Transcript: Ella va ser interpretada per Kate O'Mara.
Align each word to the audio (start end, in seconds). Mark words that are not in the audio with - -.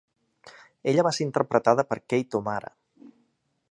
Ella 0.93 1.05
va 1.09 1.13
ser 1.17 1.27
interpretada 1.27 1.87
per 1.91 2.01
Kate 2.15 2.41
O'Mara. 2.43 2.77